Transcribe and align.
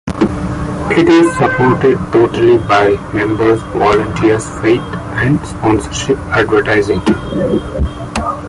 It 0.89 1.07
is 1.09 1.31
supported 1.37 1.95
totally 2.11 2.57
by 2.57 2.89
members, 3.13 3.61
volunteers, 3.71 4.43
faith 4.59 4.81
and 5.11 5.39
sponsorship 5.45 6.17
advertising. 6.31 7.01